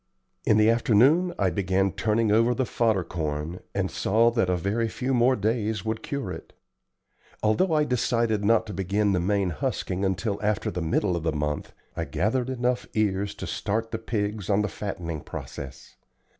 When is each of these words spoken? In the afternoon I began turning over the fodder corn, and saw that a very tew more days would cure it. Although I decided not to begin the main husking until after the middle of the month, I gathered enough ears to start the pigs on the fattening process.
In 0.45 0.57
the 0.57 0.67
afternoon 0.67 1.31
I 1.37 1.51
began 1.51 1.91
turning 1.91 2.31
over 2.31 2.55
the 2.55 2.65
fodder 2.65 3.03
corn, 3.03 3.59
and 3.75 3.91
saw 3.91 4.31
that 4.31 4.49
a 4.49 4.57
very 4.57 4.89
tew 4.89 5.13
more 5.13 5.35
days 5.35 5.85
would 5.85 6.01
cure 6.01 6.31
it. 6.31 6.53
Although 7.43 7.71
I 7.73 7.83
decided 7.83 8.43
not 8.43 8.65
to 8.65 8.73
begin 8.73 9.11
the 9.11 9.19
main 9.19 9.51
husking 9.51 10.03
until 10.03 10.39
after 10.41 10.71
the 10.71 10.81
middle 10.81 11.15
of 11.15 11.21
the 11.21 11.31
month, 11.31 11.73
I 11.95 12.05
gathered 12.05 12.49
enough 12.49 12.87
ears 12.95 13.35
to 13.35 13.45
start 13.45 13.91
the 13.91 13.99
pigs 13.99 14.49
on 14.49 14.63
the 14.63 14.67
fattening 14.69 15.21
process. 15.21 15.97